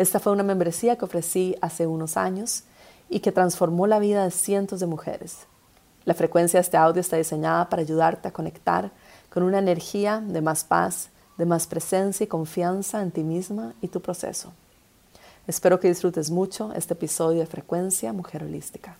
Esta 0.00 0.18
fue 0.18 0.32
una 0.32 0.42
membresía 0.42 0.96
que 0.96 1.04
ofrecí 1.04 1.56
hace 1.60 1.86
unos 1.86 2.16
años 2.16 2.62
y 3.10 3.20
que 3.20 3.32
transformó 3.32 3.86
la 3.86 3.98
vida 3.98 4.24
de 4.24 4.30
cientos 4.30 4.80
de 4.80 4.86
mujeres. 4.86 5.40
La 6.06 6.14
frecuencia 6.14 6.56
de 6.56 6.62
este 6.62 6.78
audio 6.78 7.02
está 7.02 7.18
diseñada 7.18 7.68
para 7.68 7.82
ayudarte 7.82 8.26
a 8.26 8.30
conectar 8.32 8.90
con 9.28 9.42
una 9.42 9.58
energía 9.58 10.22
de 10.26 10.40
más 10.40 10.64
paz, 10.64 11.10
de 11.36 11.44
más 11.44 11.66
presencia 11.66 12.24
y 12.24 12.28
confianza 12.28 13.02
en 13.02 13.10
ti 13.10 13.22
misma 13.22 13.74
y 13.82 13.88
tu 13.88 14.00
proceso. 14.00 14.54
Espero 15.46 15.78
que 15.78 15.88
disfrutes 15.88 16.30
mucho 16.30 16.72
este 16.72 16.94
episodio 16.94 17.40
de 17.40 17.46
Frecuencia 17.46 18.14
Mujer 18.14 18.44
Holística. 18.44 18.96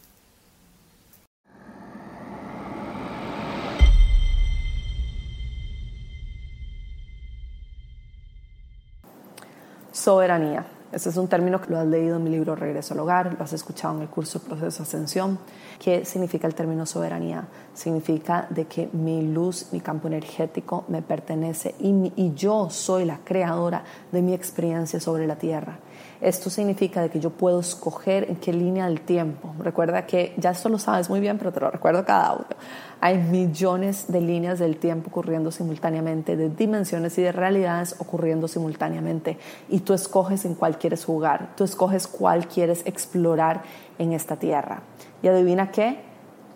Soberanía. 9.93 10.67
Ese 10.93 11.09
es 11.09 11.17
un 11.17 11.29
término 11.29 11.61
que 11.61 11.71
lo 11.71 11.79
has 11.79 11.87
leído 11.87 12.17
en 12.17 12.25
mi 12.25 12.31
libro 12.31 12.57
Regreso 12.57 12.95
al 12.95 13.01
Hogar, 13.01 13.35
lo 13.39 13.45
has 13.45 13.53
escuchado 13.53 13.95
en 13.95 14.03
el 14.03 14.09
curso 14.09 14.41
Proceso 14.41 14.83
Ascensión. 14.83 15.39
¿Qué 15.79 16.05
significa 16.05 16.49
el 16.49 16.55
término 16.55 16.85
soberanía? 16.85 17.47
Significa 17.75 18.49
de 18.51 18.65
que 18.65 18.89
mi 18.93 19.23
luz, 19.23 19.69
mi 19.71 19.81
campo 19.81 20.09
energético 20.09 20.85
me 20.89 21.01
pertenece 21.01 21.77
y, 21.79 22.13
y 22.17 22.35
yo 22.35 22.71
soy 22.71 23.05
la 23.05 23.19
creadora 23.25 23.85
de 24.11 24.21
mi 24.21 24.35
experiencia 24.35 24.99
sobre 24.99 25.29
la 25.29 25.37
tierra. 25.37 25.79
Esto 26.21 26.51
significa 26.51 27.01
de 27.01 27.09
que 27.09 27.19
yo 27.19 27.31
puedo 27.31 27.61
escoger 27.61 28.29
en 28.29 28.37
qué 28.37 28.53
línea 28.53 28.87
del 28.87 29.01
tiempo. 29.01 29.55
Recuerda 29.59 30.07
que 30.07 30.35
ya 30.37 30.51
esto 30.51 30.69
lo 30.69 30.79
sabes 30.79 31.09
muy 31.09 31.19
bien, 31.19 31.39
pero 31.39 31.51
te 31.51 31.61
lo 31.61 31.71
recuerdo 31.71 32.05
cada 32.05 32.27
audio. 32.27 32.57
Hay 33.01 33.17
millones 33.17 34.05
de 34.09 34.21
líneas 34.21 34.59
del 34.59 34.77
tiempo 34.77 35.09
ocurriendo 35.09 35.51
simultáneamente, 35.51 36.37
de 36.37 36.51
dimensiones 36.51 37.17
y 37.17 37.23
de 37.23 37.33
realidades 37.33 37.97
ocurriendo 37.99 38.49
simultáneamente. 38.49 39.39
Y 39.71 39.81
tú 39.81 39.95
escoges 39.95 40.45
en 40.45 40.55
cuál 40.55 40.79
quieres 40.79 41.07
jugar, 41.07 41.51
tú 41.57 41.65
escoges 41.65 42.07
cuál 42.07 42.47
quieres 42.47 42.83
explorar 42.85 43.63
en 43.99 44.13
esta 44.13 44.37
tierra. 44.37 44.83
Y 45.23 45.29
adivina 45.29 45.71
qué, 45.71 46.11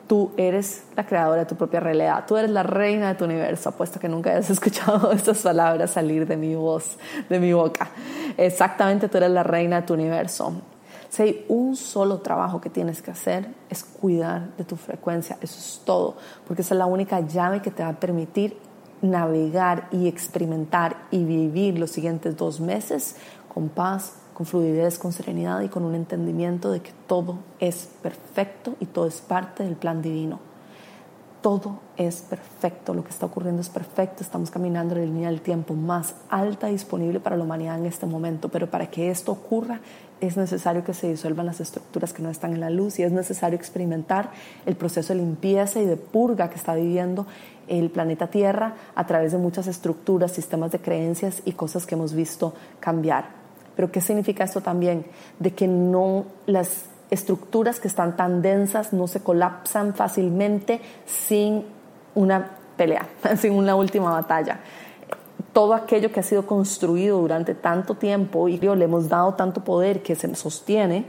tú 0.07 0.33
eres 0.37 0.85
la 0.97 1.07
creadora 1.07 1.41
de 1.41 1.47
tu 1.47 1.57
propia 1.57 1.81
realidad, 1.81 2.25
tú 2.27 2.37
eres 2.37 2.51
la 2.51 2.63
reina 2.63 3.09
de 3.09 3.15
tu 3.15 3.25
universo, 3.25 3.71
apuesto 3.71 3.99
que 3.99 4.09
nunca 4.09 4.31
hayas 4.31 4.51
escuchado 4.51 5.13
estas 5.13 5.43
palabras 5.43 5.93
salir 5.93 6.27
de 6.27 6.37
mi 6.37 6.55
voz, 6.55 6.97
de 7.29 7.41
mi 7.41 7.53
boca. 7.53 7.89
Exactamente, 8.37 9.09
tú 9.09 9.19
eres 9.19 9.31
la 9.31 9.43
reina 9.43 9.81
de 9.81 9.87
tu 9.87 9.95
universo. 9.95 10.53
Si 11.09 11.23
hay 11.23 11.45
un 11.49 11.77
solo 11.77 12.19
trabajo 12.19 12.61
que 12.61 12.71
tienes 12.71 13.01
que 13.01 13.13
hacer 13.13 13.47
es 13.71 13.85
cuidar 13.85 14.57
de 14.57 14.65
tu 14.65 14.75
frecuencia, 14.75 15.39
eso 15.41 15.59
es 15.59 15.83
todo, 15.85 16.17
porque 16.47 16.63
esa 16.63 16.75
es 16.75 16.79
la 16.79 16.87
única 16.87 17.21
llave 17.21 17.63
que 17.63 17.71
te 17.71 17.85
va 17.85 17.91
a 17.91 18.01
permitir 18.01 18.57
navegar 19.01 19.89
y 19.93 20.09
experimentar 20.09 20.97
y 21.11 21.25
vivir 21.25 21.79
los 21.79 21.91
siguientes 21.91 22.37
dos 22.37 22.59
meses 22.59 23.17
con 23.53 23.69
paz, 23.69 24.15
con 24.33 24.47
fluidez, 24.47 24.99
con 24.99 25.13
serenidad 25.13 25.61
y 25.61 25.69
con 25.69 25.85
un 25.85 25.95
entendimiento 25.95 26.73
de 26.73 26.81
que 26.81 26.93
todo 27.07 27.39
es 27.61 27.89
perfecto 28.03 28.75
y 28.81 28.87
todo 28.87 29.07
es 29.07 29.21
parte 29.21 29.63
del 29.63 29.77
plan 29.77 30.03
divino. 30.03 30.41
Todo 31.45 31.79
es 31.99 32.23
perfecto, 32.23 32.95
lo 32.95 33.05
que 33.05 33.11
está 33.11 33.27
ocurriendo 33.27 33.61
es 33.61 33.69
perfecto, 33.69 34.23
estamos 34.23 34.51
caminando 34.51 34.95
en 34.95 35.01
la 35.03 35.07
línea 35.07 35.29
del 35.29 35.43
tiempo 35.43 35.75
más 35.75 36.15
alta 36.31 36.69
disponible 36.69 37.21
para 37.21 37.37
la 37.37 37.45
humanidad 37.45 37.79
en 37.79 37.85
este 37.85 38.07
momento, 38.07 38.49
pero 38.49 38.71
para 38.71 38.87
que 38.87 39.11
esto 39.11 39.33
ocurra 39.33 39.81
es 40.23 40.39
necesario 40.39 40.85
que 40.85 40.95
se 40.95 41.11
disuelvan 41.11 41.45
las 41.45 41.61
estructuras 41.61 42.15
que 42.15 42.23
no 42.23 42.31
están 42.31 42.55
en 42.55 42.61
la 42.61 42.71
luz 42.71 42.99
y 42.99 43.03
es 43.03 43.13
necesario 43.13 43.59
experimentar 43.59 44.31
el 44.65 44.75
proceso 44.75 45.13
de 45.13 45.19
limpieza 45.19 45.83
y 45.83 45.85
de 45.85 45.99
purga 45.99 46.49
que 46.49 46.57
está 46.57 46.75
viviendo 46.75 47.27
el 47.69 47.91
planeta 47.91 48.29
Tierra 48.29 48.77
a 48.95 49.05
través 49.05 49.33
de 49.33 49.37
muchas 49.37 49.67
estructuras, 49.67 50.33
sistemas 50.33 50.73
de 50.73 50.79
creencias 50.79 51.43
y 51.45 51.53
cosas 51.53 51.85
que 51.85 51.95
hemos 51.95 52.15
visto 52.15 52.55
cambiar. 52.81 53.27
Pero 53.77 53.93
¿qué 53.93 54.01
significa 54.01 54.45
esto 54.45 54.63
también? 54.63 55.05
De 55.39 55.53
que 55.53 55.69
no 55.69 56.25
las 56.47 56.87
estructuras 57.11 57.81
que 57.81 57.89
están 57.89 58.17
tan 58.17 58.43
densas 58.43 58.93
no 58.93 59.07
se 59.07 59.21
colapsan 59.21 59.95
fácilmente 59.95 60.81
sin 61.07 61.65
una 62.15 62.51
pelea, 62.77 63.09
sin 63.39 63.53
una 63.53 63.75
última 63.75 64.11
batalla. 64.11 64.61
Todo 65.53 65.75
aquello 65.75 66.11
que 66.11 66.21
ha 66.21 66.25
sido 66.25 66.47
construido 66.47 67.21
durante 67.21 67.55
tanto 67.55 67.95
tiempo 67.95 68.49
y 68.49 68.59
le 68.59 68.85
hemos 68.85 69.09
dado 69.09 69.35
tanto 69.35 69.63
poder 69.63 70.03
que 70.03 70.17
se 70.17 70.35
sostiene, 70.35 71.05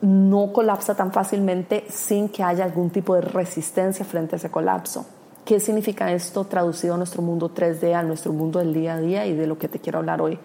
no 0.00 0.52
colapsa 0.52 0.94
tan 0.94 1.12
fácilmente 1.12 1.84
sin 1.88 2.28
que 2.28 2.42
haya 2.42 2.64
algún 2.64 2.90
tipo 2.90 3.14
de 3.14 3.20
resistencia 3.20 4.04
frente 4.04 4.34
a 4.34 4.38
ese 4.38 4.50
colapso. 4.50 5.06
¿Qué 5.44 5.60
significa 5.60 6.12
esto 6.12 6.44
traducido 6.44 6.94
a 6.94 6.96
nuestro 6.98 7.22
mundo 7.22 7.52
3D, 7.54 7.94
a 7.94 8.02
nuestro 8.02 8.32
mundo 8.32 8.58
del 8.58 8.74
día 8.74 8.94
a 8.94 9.00
día 9.00 9.26
y 9.26 9.34
de 9.34 9.46
lo 9.46 9.58
que 9.58 9.68
te 9.68 9.78
quiero 9.78 9.98
hablar 9.98 10.20
hoy? 10.20 10.38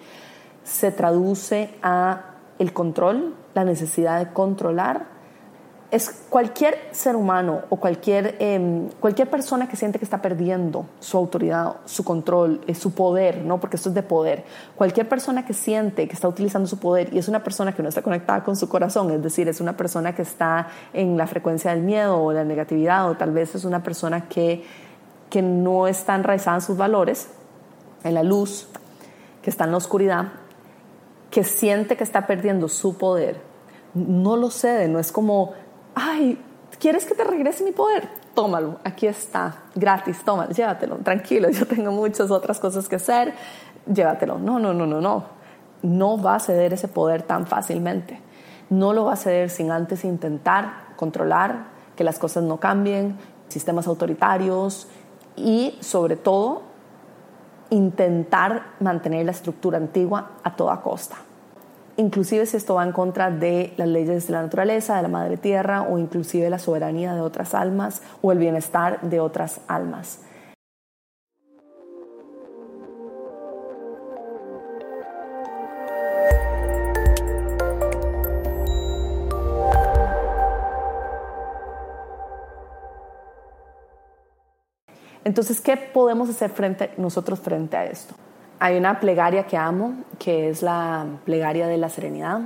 se 0.64 0.92
traduce 0.92 1.70
a 1.82 2.33
el 2.59 2.74
control, 2.74 3.36
la 3.53 3.64
necesidad 3.64 4.19
de 4.19 4.34
controlar. 4.34 5.14
Es 5.91 6.09
cualquier 6.30 6.75
ser 6.91 7.16
humano 7.16 7.62
o 7.69 7.75
cualquier, 7.75 8.36
em, 8.40 8.90
cualquier 9.00 9.30
persona 9.30 9.68
que 9.68 9.75
siente 9.75 10.00
que 10.00 10.06
está 10.06 10.24
perdiendo 10.24 10.88
su 11.00 11.18
autoridad, 11.18 11.75
su 11.86 12.03
control, 12.03 12.62
eh, 12.66 12.74
su 12.74 12.96
poder, 12.96 13.44
¿no? 13.44 13.59
porque 13.59 13.75
esto 13.75 13.90
es 13.90 13.96
de 13.96 14.02
poder. 14.02 14.44
Cualquier 14.75 15.08
persona 15.08 15.46
que 15.46 15.53
siente 15.53 16.08
que 16.08 16.14
está 16.16 16.28
utilizando 16.28 16.68
su 16.68 16.80
poder 16.80 17.14
y 17.14 17.19
es 17.19 17.28
una 17.28 17.44
persona 17.44 17.75
que 17.75 17.84
no 17.84 17.90
está 17.90 18.02
conectada 18.02 18.44
con 18.44 18.56
su 18.56 18.68
corazón, 18.70 19.12
es 19.12 19.22
decir, 19.22 19.47
es 19.47 19.62
una 19.62 19.78
persona 19.78 20.16
que 20.16 20.24
está 20.24 20.68
en 20.94 21.16
la 21.16 21.28
frecuencia 21.28 21.70
del 21.70 21.84
miedo 21.84 22.20
o 22.20 22.34
la 22.34 22.44
negatividad, 22.44 23.08
o 23.08 23.16
tal 23.16 23.31
vez 23.31 23.53
es 23.53 23.64
una 23.64 23.84
persona 23.84 24.28
que, 24.28 24.66
que 25.30 25.44
no 25.44 25.85
está 25.85 26.16
enraizada 26.16 26.58
en 26.58 26.62
sus 26.62 26.75
valores, 26.75 27.30
en 28.03 28.16
la 28.16 28.24
luz, 28.24 28.68
que 29.44 29.52
está 29.52 29.66
en 29.66 29.72
la 29.72 29.78
oscuridad, 29.78 30.31
que 31.34 31.44
siente 31.44 31.98
que 31.98 32.04
está 32.04 32.28
perdiendo 32.28 32.70
su 32.70 32.96
poder, 32.96 33.42
no 33.96 34.38
lo 34.38 34.52
cede, 34.52 34.88
no 34.88 35.00
es 35.00 35.12
como, 35.12 35.54
ay, 35.96 36.40
¿quieres 36.80 37.06
que 37.06 37.16
te 37.16 37.24
regrese 37.24 37.64
mi 37.64 37.72
poder? 37.72 38.08
Tómalo, 38.36 38.78
aquí 38.84 39.08
está, 39.08 39.64
gratis, 39.74 40.22
tómalo, 40.24 40.52
llévatelo, 40.52 40.98
tranquilo, 40.98 41.50
yo 41.52 41.66
tengo 41.66 41.92
muchas 41.92 42.30
otras 42.30 42.60
cosas 42.60 42.88
que 42.88 42.98
hacer, 42.98 43.34
llévatelo. 43.92 44.38
No, 44.38 44.60
no, 44.60 44.76
no, 44.76 44.86
no, 44.86 45.02
no. 45.02 45.24
No 45.82 46.22
va 46.22 46.36
a 46.36 46.40
ceder 46.40 46.72
ese 46.72 46.88
poder 46.88 47.24
tan 47.24 47.48
fácilmente. 47.48 48.20
No 48.70 48.94
lo 48.94 49.06
va 49.06 49.14
a 49.14 49.18
ceder 49.18 49.50
sin 49.50 49.72
antes 49.72 50.06
intentar 50.06 50.94
controlar 50.96 51.66
que 51.96 52.04
las 52.04 52.20
cosas 52.20 52.44
no 52.44 52.60
cambien, 52.60 53.18
sistemas 53.48 53.88
autoritarios 53.88 54.88
y 55.36 55.78
sobre 55.82 56.16
todo 56.16 56.62
intentar 57.69 58.63
mantener 58.79 59.25
la 59.25 59.31
estructura 59.31 59.78
antigua 59.78 60.31
a 60.44 60.56
toda 60.56 60.81
costa. 60.81 61.16
Inclusive 61.97 62.46
si 62.47 62.57
esto 62.57 62.75
va 62.75 62.84
en 62.84 62.91
contra 62.91 63.29
de 63.29 63.74
las 63.78 63.88
leyes 63.88 64.28
de 64.28 64.34
la 64.34 64.41
naturaleza, 64.41 64.96
de 64.96 65.03
la 65.03 65.09
madre 65.09 65.38
tierra 65.38 65.84
o 65.84 66.00
inclusive 66.00 66.50
la 66.50 66.57
soberanía 66.57 67.13
de 67.13 67.22
otras 67.22 67.53
almas 67.53 68.02
o 68.22 68.31
el 68.31 68.40
bienestar 68.40 69.02
de 69.02 69.19
otras 69.19 69.62
almas. 69.68 70.19
Entonces, 85.25 85.61
¿qué 85.61 85.78
podemos 85.78 86.29
hacer 86.29 86.52
nosotros 86.97 87.40
frente 87.40 87.78
a 87.78 87.85
esto? 87.85 88.14
Hay 88.59 88.78
una 88.78 88.99
plegaria 88.99 89.46
que 89.46 89.58
amo, 89.58 89.96
que 90.20 90.49
es 90.49 90.61
la 90.61 91.05
plegaria 91.25 91.67
de 91.67 91.78
la 91.78 91.90
serenidad. 91.90 92.41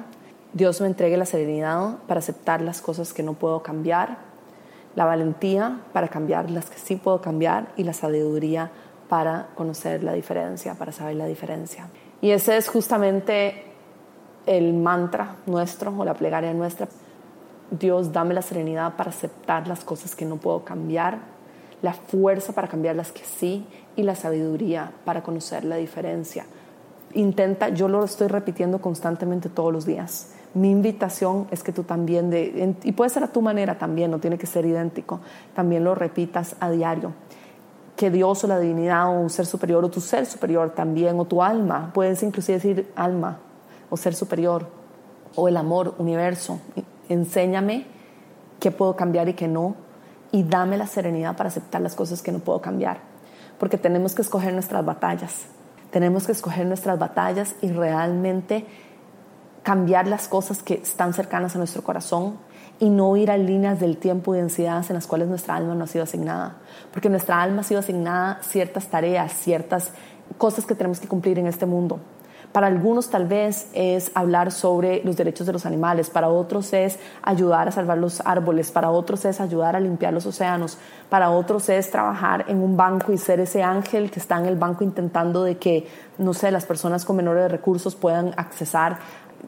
Dios 0.54 0.80
me 0.82 0.88
entregue 0.88 1.18
la 1.18 1.26
serenidad 1.26 1.98
para 2.08 2.20
aceptar 2.20 2.62
las 2.62 2.82
cosas 2.82 3.14
que 3.14 3.24
no 3.24 3.34
puedo 3.34 3.62
cambiar, 3.64 4.18
la 4.96 5.06
valentía 5.06 5.82
para 5.94 6.08
cambiar 6.08 6.50
las 6.50 6.70
que 6.70 6.78
sí 6.78 6.96
puedo 6.96 7.22
cambiar 7.22 7.68
y 7.78 7.84
la 7.84 7.94
sabiduría 7.94 8.72
para 9.10 9.48
conocer 9.56 10.04
la 10.04 10.14
diferencia, 10.14 10.76
para 10.76 10.92
saber 10.92 11.16
la 11.16 11.26
diferencia. 11.26 11.88
Y 12.22 12.32
ese 12.32 12.58
es 12.58 12.68
justamente 12.68 13.64
el 14.46 14.74
mantra 14.74 15.36
nuestro 15.46 15.94
o 15.98 16.06
la 16.06 16.14
plegaria 16.14 16.54
nuestra. 16.54 16.88
Dios, 17.70 18.12
dame 18.12 18.34
la 18.34 18.42
serenidad 18.42 18.96
para 18.96 19.10
aceptar 19.10 19.68
las 19.68 19.84
cosas 19.84 20.16
que 20.16 20.26
no 20.26 20.38
puedo 20.38 20.64
cambiar 20.64 21.37
la 21.82 21.94
fuerza 21.94 22.54
para 22.54 22.68
cambiar 22.68 22.96
las 22.96 23.12
que 23.12 23.24
sí 23.24 23.66
y 23.96 24.04
la 24.04 24.16
sabiduría 24.16 24.92
para 25.06 25.24
conocer 25.24 25.64
la 25.64 25.76
diferencia. 25.76 26.46
Intenta, 27.14 27.70
yo 27.70 27.88
lo 27.88 28.04
estoy 28.04 28.28
repitiendo 28.28 28.80
constantemente 28.80 29.50
todos 29.50 29.72
los 29.72 29.86
días. 29.86 30.34
mi 30.54 30.72
invitación 30.72 31.48
es 31.52 31.62
que 31.62 31.72
tú 31.72 31.84
también, 31.84 32.78
y 32.84 32.92
puede 32.94 33.10
ser 33.10 33.24
a 33.24 33.28
tu 33.28 33.42
manera 33.42 33.78
también, 33.78 34.10
no 34.10 34.20
tiene 34.20 34.38
que 34.38 34.48
ser 34.48 34.66
idéntico, 34.66 35.20
también 35.54 35.84
lo 35.84 35.94
repitas 35.94 36.56
a 36.60 36.72
diario. 36.72 37.14
Que 37.96 38.10
Dios 38.10 38.44
o 38.44 38.48
la 38.48 38.60
divinidad 38.60 39.08
o 39.08 39.20
un 39.20 39.30
ser 39.30 39.46
superior 39.46 39.84
o 39.84 39.90
tu 39.90 40.02
ser 40.02 40.26
superior 40.26 40.72
también 40.72 41.20
o 41.20 41.26
tu 41.26 41.44
alma, 41.44 41.92
puedes 41.94 42.24
inclusive 42.24 42.58
decir 42.58 42.92
alma 42.96 43.40
o 43.90 43.98
ser 43.98 44.16
superior 44.16 44.68
o 45.36 45.48
el 45.48 45.58
amor, 45.58 45.94
universo, 46.00 46.60
enséñame 47.10 47.86
qué 48.60 48.72
puedo 48.72 48.96
cambiar 48.96 49.30
y 49.30 49.34
qué 49.34 49.48
no 49.48 49.76
y 50.32 50.44
dame 50.44 50.78
la 50.78 50.88
serenidad 50.88 51.36
para 51.36 51.50
aceptar 51.50 51.82
las 51.82 51.96
cosas 51.96 52.22
que 52.22 52.32
no 52.32 52.40
puedo 52.40 52.62
cambiar. 52.62 53.00
Porque 53.60 53.78
tenemos 53.78 54.14
que 54.14 54.22
escoger 54.22 54.54
nuestras 54.54 54.86
batallas. 54.86 55.46
Tenemos 55.92 56.26
que 56.26 56.34
escoger 56.34 56.66
nuestras 56.66 57.00
batallas 57.00 57.56
y 57.62 57.72
realmente 57.72 58.66
cambiar 59.64 60.08
las 60.08 60.28
cosas 60.28 60.62
que 60.64 60.76
están 60.76 61.14
cercanas 61.14 61.56
a 61.56 61.58
nuestro 61.58 61.84
corazón 61.84 62.38
y 62.80 62.90
no 62.90 63.18
ir 63.18 63.32
a 63.32 63.38
líneas 63.38 63.80
del 63.80 63.98
tiempo 63.98 64.36
y 64.36 64.38
densidades 64.38 64.90
en 64.90 64.96
las 64.96 65.08
cuales 65.08 65.28
nuestra 65.28 65.56
alma 65.56 65.76
no 65.76 65.86
ha 65.86 65.88
sido 65.88 66.04
asignada. 66.04 66.58
Porque 66.92 67.10
nuestra 67.10 67.42
alma 67.42 67.62
ha 67.62 67.64
sido 67.64 67.80
asignada 67.80 68.40
ciertas 68.44 68.88
tareas, 68.88 69.34
ciertas 69.34 69.92
cosas 70.38 70.66
que 70.66 70.76
tenemos 70.76 71.00
que 71.00 71.08
cumplir 71.08 71.40
en 71.40 71.48
este 71.48 71.66
mundo. 71.66 72.00
Para 72.58 72.66
algunos 72.66 73.12
tal 73.12 73.28
vez 73.28 73.68
es 73.74 74.10
hablar 74.16 74.52
sobre 74.52 75.04
los 75.04 75.16
derechos 75.16 75.46
de 75.46 75.54
los 75.54 75.68
animales, 75.68 76.10
para 76.10 76.30
otros 76.30 76.74
es 76.74 76.98
ayudar 77.22 77.68
a 77.68 77.72
salvar 77.72 78.00
los 78.00 78.20
árboles, 78.26 78.72
para 78.72 78.90
otros 78.90 79.26
es 79.26 79.40
ayudar 79.40 79.76
a 79.76 79.80
limpiar 79.80 80.12
los 80.12 80.26
océanos, 80.26 80.80
para 81.08 81.30
otros 81.30 81.70
es 81.70 81.92
trabajar 81.92 82.46
en 82.48 82.64
un 82.64 82.76
banco 82.76 83.12
y 83.14 83.20
ser 83.20 83.42
ese 83.42 83.62
ángel 83.62 84.10
que 84.10 84.20
está 84.20 84.40
en 84.40 84.48
el 84.48 84.56
banco 84.56 84.84
intentando 84.84 85.44
de 85.44 85.60
que, 85.60 85.88
no 86.18 86.34
sé, 86.34 86.50
las 86.50 86.66
personas 86.66 87.06
con 87.06 87.18
menores 87.18 87.52
recursos 87.52 87.94
puedan 87.94 88.34
accesar 88.38 88.98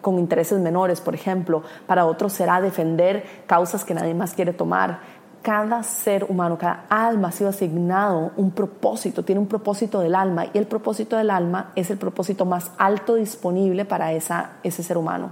con 0.02 0.20
intereses 0.20 0.60
menores, 0.60 1.02
por 1.02 1.16
ejemplo. 1.16 1.64
Para 1.88 2.06
otros 2.06 2.34
será 2.34 2.62
defender 2.62 3.26
causas 3.48 3.86
que 3.86 3.96
nadie 3.96 4.14
más 4.14 4.36
quiere 4.36 4.54
tomar 4.54 5.00
cada 5.42 5.84
ser 5.84 6.26
humano, 6.26 6.58
cada 6.58 6.86
alma 6.90 7.30
ha 7.30 7.32
sido 7.32 7.50
asignado 7.50 8.32
un 8.36 8.52
propósito, 8.52 9.24
tiene 9.24 9.40
un 9.40 9.48
propósito 9.48 10.02
del 10.02 10.16
alma 10.16 10.48
y 10.54 10.58
el 10.58 10.68
propósito 10.68 11.18
del 11.18 11.30
alma 11.30 11.72
es 11.76 11.90
el 11.90 11.98
propósito 11.98 12.46
más 12.46 12.72
alto 12.78 13.16
disponible 13.16 13.86
para 13.86 14.12
esa, 14.14 14.58
ese 14.64 14.84
ser 14.84 14.98
humano. 14.98 15.32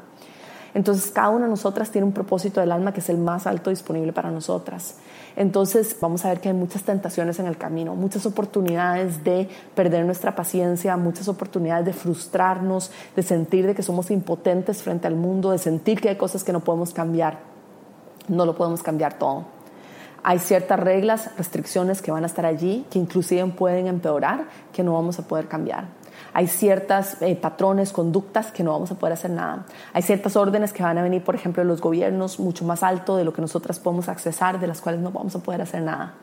Entonces 0.73 1.11
cada 1.11 1.29
una 1.29 1.45
de 1.45 1.49
nosotras 1.49 1.89
tiene 1.89 2.05
un 2.05 2.13
propósito 2.13 2.59
del 2.59 2.71
alma 2.71 2.93
que 2.93 2.99
es 2.99 3.09
el 3.09 3.17
más 3.17 3.47
alto 3.47 3.69
disponible 3.69 4.13
para 4.13 4.31
nosotras. 4.31 4.95
Entonces 5.35 5.95
vamos 5.99 6.23
a 6.23 6.29
ver 6.29 6.39
que 6.39 6.49
hay 6.49 6.55
muchas 6.55 6.83
tentaciones 6.83 7.39
en 7.39 7.47
el 7.47 7.57
camino, 7.57 7.95
muchas 7.95 8.25
oportunidades 8.25 9.23
de 9.23 9.49
perder 9.75 10.05
nuestra 10.05 10.35
paciencia, 10.35 10.95
muchas 10.95 11.27
oportunidades 11.27 11.85
de 11.85 11.93
frustrarnos, 11.93 12.91
de 13.15 13.23
sentir 13.23 13.65
de 13.65 13.75
que 13.75 13.83
somos 13.83 14.11
impotentes 14.11 14.83
frente 14.83 15.07
al 15.07 15.15
mundo, 15.15 15.51
de 15.51 15.57
sentir 15.57 15.99
que 15.99 16.09
hay 16.09 16.15
cosas 16.15 16.43
que 16.43 16.53
no 16.53 16.61
podemos 16.61 16.93
cambiar. 16.93 17.39
No 18.27 18.45
lo 18.45 18.55
podemos 18.55 18.83
cambiar 18.83 19.17
todo 19.17 19.56
hay 20.29 20.39
ciertas 20.39 20.77
reglas, 20.77 21.29
restricciones 21.37 22.01
que 22.01 22.11
van 22.11 22.23
a 22.23 22.25
estar 22.25 22.45
allí, 22.45 22.85
que 22.91 22.99
inclusive 22.99 23.45
pueden 23.45 23.87
empeorar, 23.87 24.43
que 24.73 24.83
no 24.83 24.91
vamos 24.91 25.17
a 25.19 25.23
poder 25.25 25.47
cambiar. 25.47 25.85
Hay 26.33 26.47
ciertas 26.47 27.21
eh, 27.21 27.37
patrones, 27.37 27.93
conductas 27.93 28.51
que 28.51 28.61
no 28.61 28.73
vamos 28.73 28.91
a 28.91 28.95
poder 28.95 29.13
hacer 29.13 29.31
nada. 29.31 29.65
Hay 29.93 30.01
ciertas 30.01 30.35
órdenes 30.35 30.73
que 30.73 30.83
van 30.83 30.97
a 30.97 31.01
venir, 31.01 31.23
por 31.23 31.35
ejemplo, 31.35 31.63
de 31.63 31.69
los 31.69 31.79
gobiernos 31.79 32.41
mucho 32.41 32.65
más 32.65 32.83
alto 32.83 33.15
de 33.15 33.23
lo 33.23 33.31
que 33.31 33.39
nosotras 33.39 33.79
podemos 33.79 34.09
accesar, 34.09 34.59
de 34.59 34.67
las 34.67 34.81
cuales 34.81 34.99
no 34.99 35.11
vamos 35.11 35.33
a 35.37 35.39
poder 35.39 35.61
hacer 35.61 35.81
nada. 35.81 36.15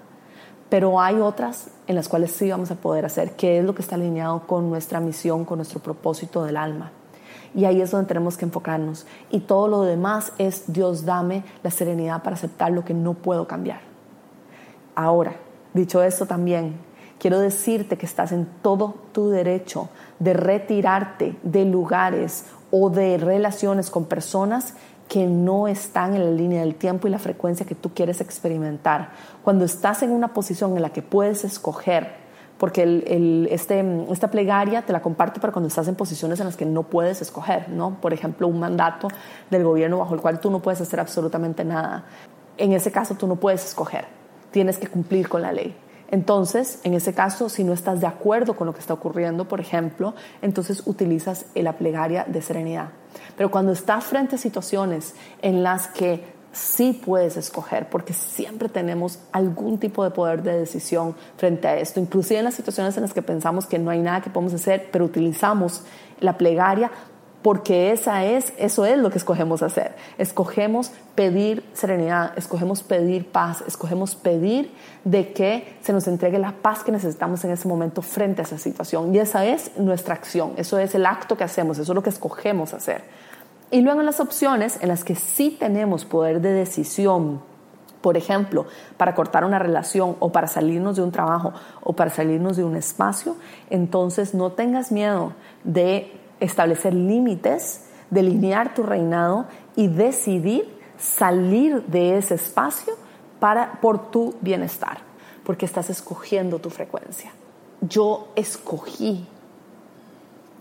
Pero 0.69 1.01
hay 1.01 1.19
otras 1.19 1.71
en 1.87 1.95
las 1.95 2.07
cuales 2.07 2.31
sí 2.31 2.51
vamos 2.51 2.71
a 2.71 2.75
poder 2.75 3.07
hacer, 3.07 3.37
que 3.37 3.61
es 3.61 3.65
lo 3.65 3.75
que 3.75 3.81
está 3.81 3.95
alineado 3.95 4.47
con 4.47 4.69
nuestra 4.69 5.01
misión, 5.01 5.47
con 5.47 5.57
nuestro 5.57 5.81
propósito 5.81 6.45
del 6.45 6.59
alma. 6.59 6.93
Y 7.55 7.65
ahí 7.65 7.81
es 7.81 7.91
donde 7.91 8.09
tenemos 8.09 8.37
que 8.37 8.45
enfocarnos. 8.45 9.07
Y 9.31 9.41
todo 9.41 9.67
lo 9.67 9.81
demás 9.81 10.33
es 10.37 10.65
Dios 10.67 11.07
dame 11.07 11.43
la 11.63 11.71
serenidad 11.71 12.23
para 12.23 12.37
aceptar 12.37 12.71
lo 12.71 12.85
que 12.85 12.93
no 12.93 13.15
puedo 13.15 13.47
cambiar. 13.47 13.94
Ahora, 14.95 15.37
dicho 15.73 16.03
esto 16.03 16.27
también, 16.27 16.77
quiero 17.19 17.41
decirte 17.41 17.97
que 17.97 18.07
estás 18.07 18.33
en 18.33 18.47
todo 18.63 18.95
tu 19.13 19.29
derecho 19.29 19.89
de 20.19 20.35
retirarte 20.35 21.37
de 21.43 21.65
lugares 21.65 22.47
o 22.71 22.91
de 22.91 23.19
relaciones 23.19 23.91
con 23.91 24.07
personas 24.07 24.75
que 25.09 25.27
no 25.27 25.69
están 25.69 26.15
en 26.15 26.25
la 26.25 26.31
línea 26.31 26.61
del 26.61 26.75
tiempo 26.77 27.07
y 27.07 27.11
la 27.11 27.19
frecuencia 27.19 27.67
que 27.67 27.75
tú 27.75 27.93
quieres 27.93 28.21
experimentar. 28.21 29.11
Cuando 29.43 29.65
estás 29.65 30.03
en 30.03 30.11
una 30.11 30.29
posición 30.33 30.77
en 30.77 30.83
la 30.83 30.91
que 30.91 31.03
puedes 31.03 31.45
escoger 31.45 32.25
porque 32.59 33.47
este, 33.51 33.85
esta 34.11 34.31
plegaria 34.31 34.83
te 34.83 34.93
la 34.93 35.03
comparto 35.03 35.41
para 35.41 35.53
cuando 35.53 35.69
estás 35.69 35.89
en 35.89 35.97
posiciones 35.97 36.39
en 36.41 36.47
las 36.47 36.57
que 36.57 36.65
no 36.65 36.85
puedes 36.85 37.21
escoger, 37.21 37.69
¿no? 37.69 37.99
Por 38.01 38.13
ejemplo, 38.13 38.47
un 38.47 38.61
mandato 38.61 39.09
del 39.51 39.65
gobierno 39.65 39.99
bajo 39.99 40.15
el 40.15 40.21
cual 40.21 40.41
tú 40.41 40.51
no 40.51 40.61
puedes 40.61 40.81
hacer 40.81 41.01
absolutamente 41.01 41.65
nada. 41.65 42.05
En 42.57 42.73
ese 42.73 42.93
caso 42.93 43.17
tú 43.17 43.27
no 43.27 43.37
puedes 43.37 43.65
escoger, 43.65 44.07
tienes 44.55 44.79
que 44.79 44.87
cumplir 44.87 45.29
con 45.29 45.43
la 45.43 45.51
ley. 45.51 45.75
Entonces, 46.13 46.79
en 46.85 46.95
ese 46.95 47.13
caso, 47.13 47.49
si 47.49 47.65
no 47.65 47.73
estás 47.73 48.01
de 48.01 48.07
acuerdo 48.07 48.55
con 48.55 48.69
lo 48.69 48.73
que 48.73 48.79
está 48.79 48.95
ocurriendo, 48.95 49.49
por 49.49 49.59
ejemplo, 49.59 50.15
entonces 50.43 50.85
utilizas 50.87 51.47
la 51.57 51.73
plegaria 51.73 52.25
de 52.29 52.41
serenidad. 52.41 52.91
Pero 53.37 53.51
cuando 53.51 53.73
estás 53.73 54.05
frente 54.05 54.37
a 54.37 54.39
situaciones 54.39 55.17
en 55.43 55.65
las 55.65 55.89
que 55.89 56.23
sí 56.53 56.93
puedes 57.05 57.37
escoger, 57.37 57.89
porque 57.91 58.13
siempre 58.13 58.69
tenemos 58.69 59.19
algún 59.33 59.79
tipo 59.79 60.05
de 60.05 60.13
poder 60.13 60.45
de 60.45 60.57
decisión 60.57 61.17
frente 61.37 61.67
a 61.67 61.77
esto, 61.77 61.99
inclusive 61.99 62.39
en 62.39 62.45
las 62.45 62.55
situaciones 62.55 62.97
en 62.97 63.03
las 63.03 63.13
que 63.13 63.23
pensamos 63.23 63.67
que 63.67 63.81
no 63.81 63.91
hay 63.91 63.99
nada 63.99 64.21
que 64.21 64.31
podemos 64.31 64.55
hacer, 64.55 64.89
pero 64.93 65.05
utilizamos 65.05 65.83
la 66.21 66.39
plegaria 66.39 66.93
porque 67.45 67.93
esa 67.93 68.25
es, 68.25 68.55
eso 68.57 68.87
es 68.87 68.97
lo 68.97 69.11
que 69.11 69.19
escogemos 69.19 69.63
hacer. 69.63 69.95
Escogemos 70.17 70.93
pedir 71.15 71.63
serenidad, 71.75 72.33
escogemos 72.39 72.83
pedir 72.83 73.31
paz, 73.31 73.63
escogemos 73.67 74.15
pedir 74.15 74.73
de 75.05 75.35
que 75.35 75.77
se 75.83 75.93
nos 75.93 76.09
entregue 76.09 76.39
la 76.39 76.53
paz 76.53 76.83
que 76.83 76.91
necesitamos 76.91 77.45
en 77.45 77.51
ese 77.51 77.69
momento 77.69 78.01
frente 78.01 78.41
a 78.41 78.45
esa 78.45 78.57
situación. 78.57 79.15
Y 79.15 79.19
esa 79.19 79.45
es 79.45 79.77
nuestra 79.77 80.15
acción, 80.15 80.55
eso 80.57 80.79
es 80.79 80.95
el 80.95 81.05
acto 81.05 81.37
que 81.37 81.45
hacemos, 81.45 81.79
eso 81.79 81.93
es 81.93 81.95
lo 81.95 82.03
que 82.03 82.09
escogemos 82.09 82.73
hacer. 82.73 83.05
Y 83.71 83.83
luego 83.83 84.01
las 84.01 84.21
opciones 84.21 84.79
en 84.81 84.89
las 84.89 85.05
que 85.05 85.15
sí 85.15 85.55
tenemos 85.61 86.07
poder 86.07 86.41
de 86.41 86.51
decisión, 86.51 87.43
por 88.01 88.17
ejemplo, 88.17 88.65
para 88.97 89.15
cortar 89.15 89.45
una 89.45 89.59
relación 89.59 90.17
o 90.19 90.33
para 90.33 90.47
salirnos 90.47 90.97
de 90.97 91.03
un 91.03 91.13
trabajo 91.13 91.53
o 91.83 91.93
para 91.93 92.11
salirnos 92.11 92.57
de 92.57 92.65
un 92.65 92.75
espacio, 92.75 93.37
entonces 93.69 94.33
no 94.33 94.53
tengas 94.53 94.91
miedo 94.91 95.35
de 95.63 96.24
establecer 96.41 96.95
límites, 96.95 97.85
delinear 98.11 98.75
tu 98.75 98.83
reinado 98.83 99.47
y 99.77 99.89
decidir 99.89 100.69
salir 100.99 101.83
de 101.85 102.19
ese 102.19 102.35
espacio 102.35 102.95
para, 103.41 103.81
por 103.81 104.11
tu 104.11 104.35
bienestar, 104.41 104.99
porque 105.45 105.67
estás 105.67 105.91
escogiendo 105.91 106.59
tu 106.59 106.71
frecuencia. 106.71 107.33
Yo 107.81 108.29
escogí 108.37 109.27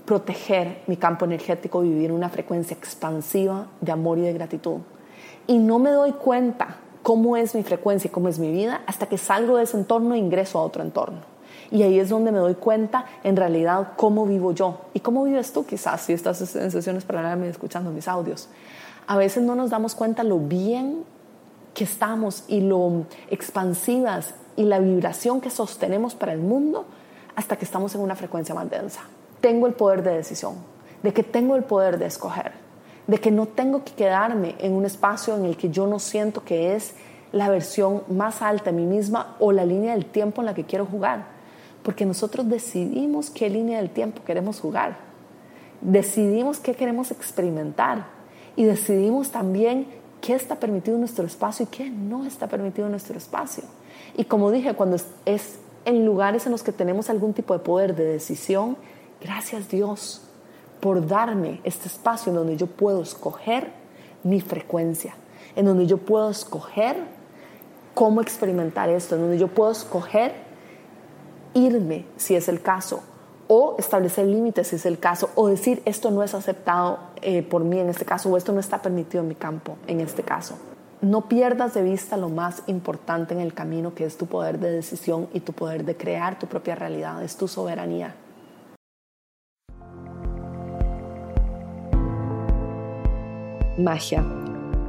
proteger 0.06 0.84
mi 0.88 0.98
campo 0.98 1.26
energético, 1.26 1.82
vivir 1.82 2.12
una 2.12 2.30
frecuencia 2.30 2.76
expansiva 2.76 3.68
de 3.80 3.92
amor 3.92 4.18
y 4.18 4.22
de 4.22 4.34
gratitud. 4.34 4.80
Y 5.48 5.58
no 5.58 5.80
me 5.80 5.92
doy 5.92 6.14
cuenta 6.14 6.78
cómo 7.02 7.38
es 7.38 7.56
mi 7.56 7.64
frecuencia 7.64 8.08
y 8.08 8.12
cómo 8.12 8.30
es 8.30 8.40
mi 8.40 8.52
vida 8.52 8.82
hasta 8.86 9.08
que 9.08 9.18
salgo 9.18 9.58
de 9.58 9.64
ese 9.64 9.78
entorno 9.78 10.16
e 10.16 10.18
ingreso 10.18 10.60
a 10.60 10.64
otro 10.64 10.84
entorno. 10.84 11.33
Y 11.74 11.82
ahí 11.82 12.00
es 12.00 12.10
donde 12.10 12.32
me 12.32 12.38
doy 12.38 12.54
cuenta 12.54 13.06
en 13.24 13.36
realidad 13.36 13.94
cómo 13.96 14.28
vivo 14.28 14.52
yo. 14.52 14.82
Y 14.94 15.00
cómo 15.00 15.24
vives 15.24 15.52
tú 15.54 15.66
quizás 15.66 16.02
si 16.02 16.14
estás 16.14 16.56
en 16.56 16.70
sesiones 16.70 17.04
paralelas 17.04 17.50
escuchando 17.50 17.90
mis 17.90 18.08
audios. 18.08 18.48
A 19.08 19.18
veces 19.18 19.42
no 19.42 19.56
nos 19.56 19.72
damos 19.72 19.96
cuenta 19.96 20.24
lo 20.24 20.38
bien 20.38 21.04
que 21.74 21.84
estamos 21.84 22.44
y 22.48 22.62
lo 22.62 23.06
expansivas 23.32 24.36
y 24.56 24.66
la 24.66 24.78
vibración 24.78 25.42
que 25.42 25.50
sostenemos 25.50 26.14
para 26.14 26.34
el 26.34 26.42
mundo 26.42 26.86
hasta 27.36 27.56
que 27.56 27.66
estamos 27.66 27.96
en 27.96 28.02
una 28.02 28.16
frecuencia 28.16 28.54
más 28.54 28.70
densa. 28.70 29.02
Tengo 29.42 29.66
el 29.66 29.74
poder 29.74 30.04
de 30.04 30.12
decisión, 30.12 30.58
de 31.02 31.12
que 31.12 31.24
tengo 31.24 31.56
el 31.56 31.64
poder 31.64 31.98
de 31.98 32.06
escoger, 32.06 32.52
de 33.08 33.18
que 33.18 33.32
no 33.32 33.48
tengo 33.48 33.84
que 33.84 33.94
quedarme 33.94 34.54
en 34.60 34.74
un 34.74 34.86
espacio 34.86 35.36
en 35.36 35.46
el 35.46 35.58
que 35.58 35.72
yo 35.72 35.88
no 35.88 35.98
siento 35.98 36.44
que 36.44 36.76
es 36.76 36.94
la 37.32 37.50
versión 37.50 38.04
más 38.10 38.44
alta 38.44 38.66
de 38.66 38.74
mí 38.74 38.86
misma 38.86 39.36
o 39.40 39.52
la 39.52 39.66
línea 39.66 39.94
del 39.94 40.06
tiempo 40.06 40.44
en 40.44 40.46
la 40.46 40.54
que 40.54 40.66
quiero 40.66 40.86
jugar, 40.86 41.34
porque 41.84 42.06
nosotros 42.06 42.50
decidimos 42.50 43.30
qué 43.30 43.50
línea 43.50 43.80
del 43.80 43.90
tiempo 43.90 44.24
queremos 44.26 44.60
jugar, 44.60 44.98
decidimos 45.82 46.60
qué 46.60 46.74
queremos 46.74 47.12
experimentar 47.12 48.08
y 48.56 48.64
decidimos 48.64 49.32
también 49.32 49.88
qué 50.22 50.34
está 50.34 50.56
permitido 50.56 50.96
en 50.96 51.02
nuestro 51.02 51.26
espacio 51.26 51.66
y 51.66 51.76
qué 51.76 51.90
no 51.90 52.26
está 52.26 52.48
permitido 52.48 52.88
en 52.88 52.92
nuestro 52.92 53.18
espacio. 53.18 53.64
Y 54.16 54.26
como 54.26 54.52
dije, 54.52 54.74
cuando 54.74 54.98
es 55.26 55.60
en 55.86 56.06
lugares 56.06 56.46
en 56.46 56.54
los 56.54 56.64
que 56.64 56.72
tenemos 56.72 57.10
algún 57.10 57.34
tipo 57.34 57.54
de 57.54 57.60
poder 57.60 57.96
de 57.96 58.06
decisión, 58.06 58.78
Gracias 59.24 59.70
Dios 59.70 60.22
por 60.82 61.08
darme 61.08 61.62
este 61.64 61.88
espacio 61.88 62.32
en 62.32 62.36
donde 62.36 62.58
yo 62.58 62.68
puedo 62.68 63.02
escoger 63.02 63.72
mi 64.24 64.42
frecuencia, 64.42 65.16
en 65.56 65.66
donde 65.66 65.88
yo 65.88 65.98
puedo 65.98 66.30
escoger 66.30 66.98
cómo 67.94 68.20
experimentar 68.20 68.90
esto, 68.90 69.16
en 69.16 69.22
donde 69.22 69.38
yo 69.38 69.48
puedo 69.48 69.72
escoger 69.72 70.34
irme, 71.54 72.06
si 72.18 72.36
es 72.36 72.48
el 72.50 72.62
caso, 72.62 73.02
o 73.48 73.76
establecer 73.78 74.26
límites 74.26 74.68
si 74.68 74.78
es 74.78 74.86
el 74.86 75.00
caso, 75.00 75.30
o 75.36 75.48
decir 75.48 75.82
esto 75.86 76.12
no 76.12 76.24
es 76.24 76.34
aceptado 76.34 77.00
eh, 77.22 77.44
por 77.44 77.64
mí 77.64 77.80
en 77.80 77.90
este 77.90 78.06
caso, 78.06 78.30
o 78.30 78.38
esto 78.38 78.52
no 78.52 78.60
está 78.60 78.82
permitido 78.82 79.22
en 79.22 79.30
mi 79.30 79.36
campo 79.36 79.78
en 79.88 80.02
este 80.02 80.24
caso. 80.24 80.58
No 81.02 81.28
pierdas 81.28 81.74
de 81.74 81.84
vista 81.84 82.16
lo 82.16 82.30
más 82.30 82.64
importante 82.68 83.34
en 83.34 83.42
el 83.42 83.54
camino, 83.54 83.94
que 83.94 84.06
es 84.06 84.18
tu 84.18 84.26
poder 84.26 84.60
de 84.60 84.72
decisión 84.72 85.28
y 85.34 85.42
tu 85.42 85.52
poder 85.52 85.84
de 85.84 85.98
crear 85.98 86.40
tu 86.40 86.48
propia 86.48 86.76
realidad, 86.76 87.22
es 87.24 87.36
tu 87.36 87.48
soberanía. 87.48 88.16
Magia, 93.78 94.24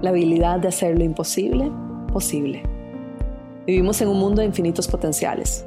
la 0.02 0.10
habilidad 0.10 0.60
de 0.60 0.68
hacer 0.68 0.96
lo 0.96 1.04
imposible 1.04 1.72
posible. 2.12 2.62
Vivimos 3.66 4.00
en 4.00 4.08
un 4.08 4.20
mundo 4.20 4.40
de 4.40 4.46
infinitos 4.46 4.86
potenciales 4.86 5.66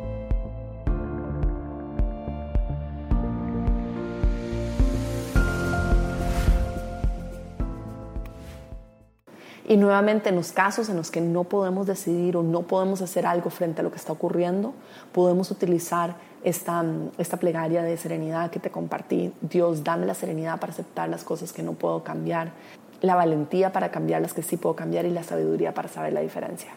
Y 9.71 9.77
nuevamente 9.77 10.27
en 10.27 10.35
los 10.35 10.51
casos 10.51 10.89
en 10.89 10.97
los 10.97 11.11
que 11.11 11.21
no 11.21 11.45
podemos 11.45 11.87
decidir 11.87 12.35
o 12.35 12.43
no 12.43 12.63
podemos 12.63 13.01
hacer 13.01 13.25
algo 13.25 13.49
frente 13.49 13.79
a 13.79 13.85
lo 13.85 13.89
que 13.89 13.95
está 13.95 14.11
ocurriendo, 14.11 14.73
podemos 15.13 15.49
utilizar 15.49 16.17
esta, 16.43 16.83
esta 17.17 17.37
plegaria 17.37 17.81
de 17.81 17.95
serenidad 17.95 18.51
que 18.51 18.59
te 18.59 18.69
compartí. 18.69 19.31
Dios, 19.39 19.85
dame 19.85 20.05
la 20.05 20.13
serenidad 20.13 20.59
para 20.59 20.73
aceptar 20.73 21.07
las 21.07 21.23
cosas 21.23 21.53
que 21.53 21.63
no 21.63 21.71
puedo 21.71 22.03
cambiar, 22.03 22.51
la 22.99 23.15
valentía 23.15 23.71
para 23.71 23.91
cambiar 23.91 24.21
las 24.21 24.33
que 24.33 24.43
sí 24.43 24.57
puedo 24.57 24.75
cambiar 24.75 25.05
y 25.05 25.09
la 25.09 25.23
sabiduría 25.23 25.73
para 25.73 25.87
saber 25.87 26.11
la 26.11 26.19
diferencia 26.19 26.73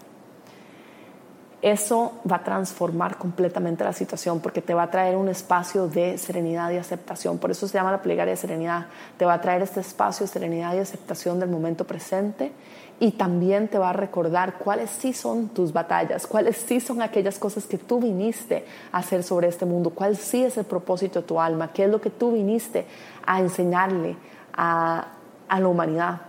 eso 1.65 2.13
va 2.31 2.37
a 2.37 2.45
transformar 2.45 3.17
completamente 3.17 3.85
la 3.85 3.95
situación 3.95 4.41
porque 4.41 4.61
te 4.61 4.75
va 4.75 4.83
a 4.83 4.91
traer 4.91 5.17
un 5.17 5.31
espacio 5.31 5.89
de 5.89 6.19
serenidad 6.19 6.71
y 6.71 6.77
aceptación. 6.77 7.39
Por 7.39 7.51
eso 7.51 7.67
se 7.67 7.79
llama 7.79 7.91
la 7.91 8.03
plegaria 8.03 8.33
de 8.33 8.37
serenidad. 8.37 8.89
Te 9.17 9.25
va 9.25 9.33
a 9.33 9.41
traer 9.41 9.63
este 9.63 9.81
espacio 9.81 10.27
de 10.27 10.33
serenidad 10.33 10.75
y 10.75 10.81
aceptación 10.81 11.41
del 11.41 11.49
momento 11.49 11.87
presente 11.87 12.53
y 13.01 13.13
también 13.13 13.69
te 13.69 13.79
va 13.79 13.89
a 13.89 13.93
recordar 13.95 14.59
cuáles 14.59 14.91
sí 14.91 15.15
son 15.15 15.49
tus 15.49 15.73
batallas, 15.73 16.27
cuáles 16.27 16.59
sí 16.59 16.81
son 16.81 17.01
aquellas 17.01 17.39
cosas 17.39 17.65
que 17.65 17.79
tú 17.79 17.99
viniste 17.99 18.67
a 18.93 18.99
hacer 18.99 19.23
sobre 19.23 19.49
este 19.49 19.65
mundo, 19.65 19.89
cuál 19.89 20.19
sí 20.19 20.45
es 20.45 20.59
el 20.59 20.67
propósito 20.67 21.23
de 21.23 21.27
tu 21.27 21.41
alma, 21.41 21.73
qué 21.73 21.85
es 21.85 21.91
lo 21.91 21.99
que 21.99 22.11
tú 22.11 22.33
viniste 22.33 22.85
a 23.25 23.41
enseñarle 23.41 24.17
a, 24.53 25.07
a 25.49 25.61
la 25.61 25.67
humanidad. 25.67 26.21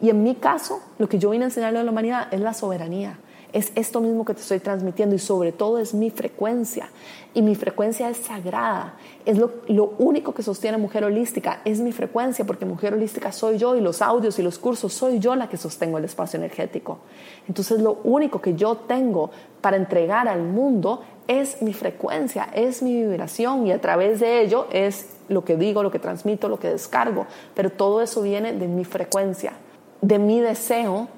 Y 0.00 0.08
en 0.08 0.22
mi 0.22 0.36
caso, 0.36 0.80
lo 0.98 1.10
que 1.10 1.18
yo 1.18 1.28
vine 1.28 1.44
a 1.44 1.48
enseñarle 1.48 1.80
a 1.80 1.84
la 1.84 1.90
humanidad 1.90 2.32
es 2.32 2.40
la 2.40 2.54
soberanía 2.54 3.18
es 3.52 3.72
esto 3.74 4.00
mismo 4.00 4.24
que 4.24 4.34
te 4.34 4.40
estoy 4.40 4.60
transmitiendo 4.60 5.14
y 5.14 5.18
sobre 5.18 5.52
todo 5.52 5.78
es 5.78 5.94
mi 5.94 6.10
frecuencia. 6.10 6.90
Y 7.34 7.42
mi 7.42 7.54
frecuencia 7.54 8.08
es 8.10 8.18
sagrada. 8.18 8.96
Es 9.24 9.38
lo, 9.38 9.94
único 9.98 10.34
que 10.34 10.42
sostiene 10.42 10.76
Mujer 10.76 11.04
Holística, 11.04 11.60
es 11.64 11.80
mi 11.80 11.92
frecuencia, 11.92 12.44
porque 12.44 12.64
Mujer 12.64 12.94
Holística 12.94 13.32
soy 13.32 13.58
yo 13.58 13.76
y 13.76 13.80
los 13.80 14.02
audios 14.02 14.38
y 14.38 14.42
los 14.42 14.58
cursos 14.58 14.92
soy 14.92 15.18
yo 15.18 15.34
la 15.34 15.48
que 15.48 15.56
sostengo 15.56 15.98
el 15.98 16.04
espacio 16.04 16.38
energético. 16.38 16.98
Entonces 17.46 17.80
lo 17.80 17.98
único 18.04 18.40
que 18.40 18.54
yo 18.54 18.76
tengo 18.76 19.30
para 19.60 19.76
entregar 19.76 20.28
al 20.28 20.42
mundo 20.42 21.02
es 21.26 21.62
mi 21.62 21.72
frecuencia, 21.72 22.48
es 22.54 22.82
mi 22.82 22.94
vibración 22.94 23.66
y 23.66 23.72
a 23.72 23.80
través 23.80 24.20
de 24.20 24.40
ello 24.42 24.66
es 24.70 25.16
lo 25.28 25.44
que 25.44 25.56
digo, 25.56 25.82
lo 25.82 25.90
que 25.90 25.98
transmito, 25.98 26.48
lo 26.48 26.58
que 26.58 26.68
descargo. 26.68 27.26
Pero 27.54 27.70
todo 27.70 28.02
eso 28.02 28.22
viene 28.22 28.52
de 28.52 28.68
mi 28.68 28.84
frecuencia, 28.84 29.52
de 30.00 30.18
mi 30.18 30.40
deseo 30.40 31.08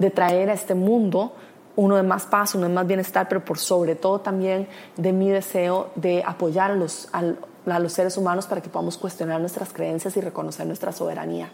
de 0.00 0.10
traer 0.10 0.48
a 0.48 0.54
este 0.54 0.74
mundo 0.74 1.34
uno 1.76 1.96
de 1.96 2.02
más 2.02 2.26
paz, 2.26 2.54
uno 2.54 2.68
de 2.68 2.74
más 2.74 2.86
bienestar, 2.86 3.28
pero 3.28 3.44
por 3.44 3.58
sobre 3.58 3.94
todo 3.94 4.20
también 4.20 4.68
de 4.96 5.12
mi 5.12 5.28
deseo 5.30 5.90
de 5.94 6.22
apoyar 6.24 6.72
a 6.72 6.74
los, 6.74 7.08
a, 7.12 7.78
los 7.78 7.92
seres 7.92 8.16
humanos 8.16 8.46
para 8.46 8.60
que 8.60 8.68
podamos 8.68 8.98
cuestionar 8.98 9.40
nuestras 9.40 9.72
creencias 9.72 10.16
y 10.16 10.20
reconocer 10.20 10.66
nuestra 10.66 10.92
soberanía. 10.92 11.50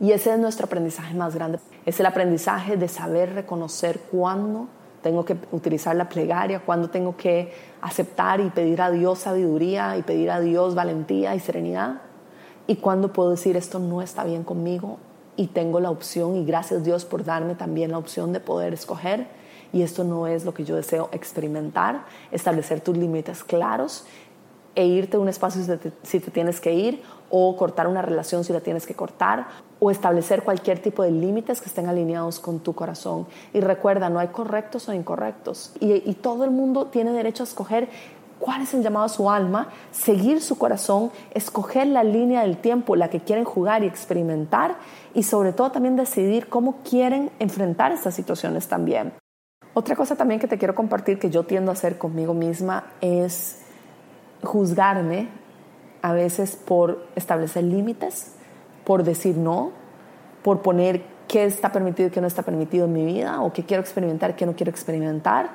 Y 0.00 0.12
ese 0.12 0.32
es 0.32 0.38
nuestro 0.38 0.66
aprendizaje 0.66 1.14
más 1.14 1.34
grande. 1.34 1.58
Es 1.84 2.00
el 2.00 2.06
aprendizaje 2.06 2.76
de 2.76 2.88
saber 2.88 3.34
reconocer 3.34 4.00
cuándo 4.10 4.66
tengo 5.02 5.24
que 5.24 5.36
utilizar 5.52 5.94
la 5.96 6.08
plegaria, 6.08 6.60
cuándo 6.60 6.90
tengo 6.90 7.16
que 7.16 7.52
aceptar 7.80 8.40
y 8.40 8.50
pedir 8.50 8.82
a 8.82 8.90
Dios 8.90 9.20
sabiduría 9.20 9.96
y 9.96 10.02
pedir 10.02 10.30
a 10.30 10.40
Dios 10.40 10.74
valentía 10.74 11.34
y 11.34 11.40
serenidad. 11.40 12.00
Y 12.66 12.76
cuándo 12.76 13.12
puedo 13.12 13.30
decir 13.30 13.56
esto 13.56 13.78
no 13.78 14.00
está 14.00 14.24
bien 14.24 14.42
conmigo 14.42 14.98
y 15.40 15.46
tengo 15.46 15.80
la 15.80 15.90
opción 15.90 16.36
y 16.36 16.44
gracias 16.44 16.84
Dios 16.84 17.06
por 17.06 17.24
darme 17.24 17.54
también 17.54 17.92
la 17.92 17.98
opción 17.98 18.30
de 18.34 18.40
poder 18.40 18.74
escoger 18.74 19.26
y 19.72 19.80
esto 19.80 20.04
no 20.04 20.26
es 20.26 20.44
lo 20.44 20.52
que 20.52 20.64
yo 20.64 20.76
deseo 20.76 21.08
experimentar, 21.12 22.04
establecer 22.30 22.82
tus 22.82 22.94
límites 22.94 23.42
claros 23.42 24.04
e 24.74 24.84
irte 24.84 25.16
a 25.16 25.20
un 25.20 25.30
espacio 25.30 25.62
si 26.02 26.18
te, 26.18 26.30
tienes 26.30 26.60
que 26.60 26.74
ir 26.74 27.02
o 27.30 27.56
cortar 27.56 27.86
una 27.86 28.02
relación 28.02 28.44
si 28.44 28.52
la 28.52 28.60
tienes 28.60 28.86
que 28.86 28.94
cortar 28.94 29.46
o 29.78 29.90
establecer 29.90 30.42
cualquier 30.42 30.78
tipo 30.78 31.02
de 31.02 31.10
límites 31.10 31.62
que 31.62 31.70
estén 31.70 31.88
alineados 31.88 32.38
con 32.38 32.60
tu 32.60 32.74
corazón. 32.74 33.26
Y 33.54 33.60
recuerda, 33.60 34.10
no 34.10 34.18
hay 34.18 34.28
correctos 34.28 34.90
o 34.90 34.92
incorrectos 34.92 35.72
y, 35.80 36.08
y 36.08 36.14
todo 36.20 36.44
el 36.44 36.50
mundo 36.50 36.88
tiene 36.88 37.12
derecho 37.12 37.44
a 37.44 37.46
escoger 37.46 37.88
cuál 38.40 38.62
es 38.62 38.74
el 38.74 38.82
llamado 38.82 39.06
a 39.06 39.10
su 39.10 39.30
alma, 39.30 39.68
seguir 39.92 40.40
su 40.40 40.58
corazón, 40.58 41.12
escoger 41.32 41.86
la 41.86 42.02
línea 42.02 42.40
del 42.40 42.56
tiempo, 42.56 42.96
la 42.96 43.08
que 43.08 43.20
quieren 43.20 43.44
jugar 43.44 43.84
y 43.84 43.86
experimentar 43.86 44.76
y 45.14 45.22
sobre 45.22 45.52
todo 45.52 45.70
también 45.70 45.94
decidir 45.94 46.48
cómo 46.48 46.78
quieren 46.82 47.30
enfrentar 47.38 47.92
estas 47.92 48.14
situaciones 48.14 48.66
también. 48.66 49.12
Otra 49.74 49.94
cosa 49.94 50.16
también 50.16 50.40
que 50.40 50.48
te 50.48 50.58
quiero 50.58 50.74
compartir 50.74 51.18
que 51.18 51.30
yo 51.30 51.44
tiendo 51.44 51.70
a 51.70 51.74
hacer 51.74 51.98
conmigo 51.98 52.34
misma 52.34 52.84
es 53.00 53.60
juzgarme 54.42 55.28
a 56.02 56.12
veces 56.12 56.56
por 56.56 57.06
establecer 57.14 57.64
límites, 57.64 58.32
por 58.84 59.04
decir 59.04 59.36
no, 59.36 59.72
por 60.42 60.62
poner 60.62 61.04
qué 61.28 61.44
está 61.44 61.70
permitido 61.70 62.08
y 62.08 62.10
qué 62.10 62.20
no 62.20 62.26
está 62.26 62.42
permitido 62.42 62.86
en 62.86 62.92
mi 62.92 63.04
vida, 63.04 63.40
o 63.42 63.52
qué 63.52 63.64
quiero 63.64 63.82
experimentar 63.82 64.34
qué 64.34 64.46
no 64.46 64.56
quiero 64.56 64.70
experimentar, 64.70 65.50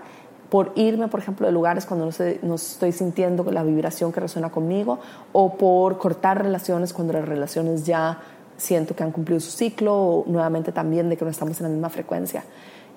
por 0.56 0.72
irme, 0.76 1.10
por 1.10 1.20
ejemplo, 1.20 1.46
de 1.46 1.52
lugares 1.52 1.86
cuando 1.86 2.06
no, 2.06 2.12
no, 2.44 2.56
estoy 2.56 2.94
sintiendo 2.94 3.44
la 3.52 3.62
vibración 3.62 4.14
que 4.14 4.22
resuena 4.22 4.50
conmigo, 4.52 5.00
o 5.34 5.58
por 5.58 5.98
cortar 5.98 6.42
relaciones 6.42 6.94
cuando 6.94 7.12
las 7.12 7.28
relaciones 7.28 7.86
ya 7.86 8.20
siento 8.56 8.96
que 8.96 9.04
han 9.04 9.12
cumplido 9.12 9.42
su 9.42 9.52
ciclo, 9.52 9.94
o 9.94 10.24
nuevamente 10.26 10.72
también 10.72 11.10
de 11.10 11.18
que 11.18 11.26
no 11.26 11.32
estamos 11.32 11.60
en 11.60 11.66
la 11.66 11.70
misma 11.72 11.90
frecuencia 11.90 12.46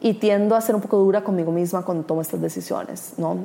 y 0.00 0.14
tiendo 0.14 0.54
a 0.54 0.60
ser 0.60 0.76
un 0.76 0.80
poco 0.80 0.98
dura 0.98 1.24
conmigo 1.24 1.50
misma 1.50 1.84
cuando 1.84 2.04
tomo 2.04 2.20
estas 2.20 2.40
decisiones, 2.40 3.14
¿no? 3.16 3.36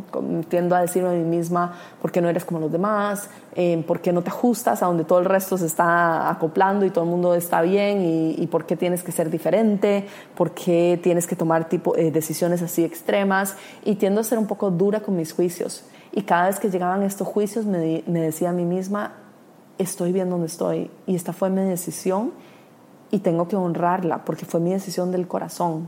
Tiendo 0.50 0.75
a 0.75 0.81
decirme 0.81 1.10
a 1.10 1.13
mí 1.13 1.24
misma, 1.24 1.74
¿por 2.00 2.12
qué 2.12 2.22
no 2.22 2.29
eres 2.29 2.45
como 2.45 2.60
los 2.60 2.72
demás? 2.72 3.27
Eh, 3.55 3.83
¿Por 3.88 4.01
qué 4.01 4.13
no 4.13 4.22
te 4.22 4.29
ajustas 4.29 4.83
a 4.83 4.86
donde 4.86 5.03
todo 5.03 5.17
el 5.19 5.25
resto 5.25 5.57
se 5.57 5.65
está 5.65 6.29
acoplando 6.29 6.86
y 6.86 6.91
todo 6.91 7.05
el 7.05 7.10
mundo 7.10 7.33
está 7.33 7.62
bien? 7.63 8.01
¿Y, 8.03 8.48
por 8.48 8.65
qué 8.65 8.75
tienes 8.75 9.01
que 9.01 9.12
ser 9.12 9.31
diferente? 9.31 10.05
¿Por 10.36 10.51
qué 10.51 11.00
tienes 11.01 11.25
que 11.25 11.36
tomar 11.36 11.67
tipo, 11.69 11.95
eh, 11.95 12.12
decisiones 12.12 12.62
así 12.62 12.83
extremas? 12.83 13.55
Y 13.83 13.95
tiendo 13.95 14.22
a 14.22 14.24
ser 14.24 14.38
un 14.38 14.45
poco 14.45 14.69
dura 14.69 15.00
con 15.00 15.15
mis 15.15 15.33
juicios. 15.33 15.86
Y 16.12 16.22
cada 16.22 16.48
vez 16.48 16.60
que 16.60 16.69
llegaban 16.69 17.01
estos 17.01 17.27
juicios 17.27 17.65
me, 17.65 18.03
me 18.05 18.22
decía 18.22 18.51
a 18.51 18.53
mí 18.53 18.65
misma, 18.65 19.13
estoy 19.79 20.12
bien 20.12 20.29
donde 20.29 20.45
estoy 20.45 20.91
y 21.07 21.15
esta 21.15 21.33
fue 21.33 21.50
mi 21.50 21.62
decisión 21.62 22.31
y 23.10 23.19
tengo 23.19 23.48
que 23.48 23.55
honrarla 23.55 24.24
porque 24.24 24.45
fue 24.45 24.60
mi 24.60 24.72
decisión 24.72 25.12
del 25.12 25.27
corazón 25.27 25.88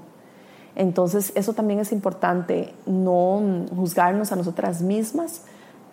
entonces, 0.75 1.31
eso 1.35 1.53
también 1.53 1.79
es 1.79 1.91
importante, 1.91 2.73
no 2.85 3.41
juzgarnos 3.75 4.31
a 4.31 4.35
nosotras 4.35 4.81
mismas 4.81 5.41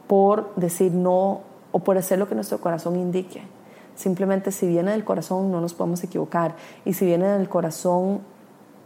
por 0.08 0.54
decir 0.56 0.92
no 0.92 1.40
o 1.70 1.78
por 1.78 1.96
hacer 1.96 2.18
lo 2.18 2.28
que 2.28 2.34
nuestro 2.34 2.60
corazón 2.60 2.96
indique. 2.96 3.42
Simplemente 3.94 4.50
si 4.50 4.66
viene 4.66 4.90
del 4.90 5.04
corazón 5.04 5.50
no 5.52 5.60
nos 5.60 5.74
podemos 5.74 6.02
equivocar 6.02 6.56
y 6.84 6.94
si 6.94 7.06
viene 7.06 7.26
del 7.28 7.48
corazón 7.48 8.20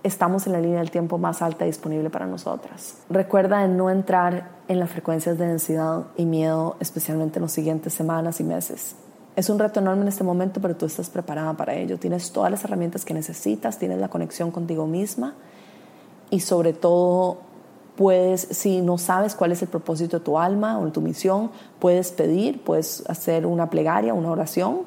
estamos 0.02 0.46
en 0.46 0.52
la 0.52 0.60
línea 0.60 0.78
del 0.78 0.90
tiempo 0.90 1.16
más 1.18 1.42
alta 1.42 1.64
disponible 1.64 2.10
para 2.10 2.26
nosotras. 2.26 2.98
Recuerda 3.08 3.62
de 3.62 3.68
no 3.68 3.90
entrar 3.90 4.50
en 4.68 4.78
las 4.78 4.90
frecuencias 4.90 5.38
de 5.38 5.46
densidad 5.46 6.04
y 6.16 6.26
miedo, 6.26 6.76
especialmente 6.80 7.38
en 7.38 7.44
las 7.44 7.52
siguientes 7.52 7.94
semanas 7.94 8.38
y 8.40 8.44
meses. 8.44 8.96
Es 9.34 9.48
un 9.50 9.58
reto 9.58 9.80
enorme 9.80 10.02
en 10.02 10.08
este 10.08 10.24
momento, 10.24 10.60
pero 10.60 10.76
tú 10.76 10.86
estás 10.86 11.10
preparada 11.10 11.54
para 11.54 11.74
ello. 11.74 11.98
Tienes 11.98 12.30
todas 12.32 12.50
las 12.50 12.64
herramientas 12.64 13.04
que 13.04 13.14
necesitas, 13.14 13.78
tienes 13.78 13.98
la 13.98 14.08
conexión 14.08 14.50
contigo 14.50 14.86
misma 14.86 15.34
y 16.30 16.40
sobre 16.40 16.73
todo 16.73 17.38
puedes, 17.97 18.42
si 18.42 18.83
no 18.83 18.99
sabes 18.99 19.35
cuál 19.35 19.52
es 19.52 19.62
el 19.62 19.68
propósito 19.68 20.18
de 20.18 20.25
tu 20.25 20.38
alma 20.38 20.78
o 20.78 20.87
tu 20.92 21.00
misión, 21.00 21.50
puedes 21.78 22.12
pedir, 22.12 22.62
puedes 22.62 23.04
hacer 23.09 23.47
una 23.47 23.71
plegaria, 23.71 24.14
una 24.14 24.30
oración 24.30 24.83